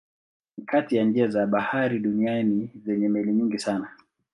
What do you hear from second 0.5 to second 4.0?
Ni kati ya njia za bahari duniani zenye meli nyingi sana.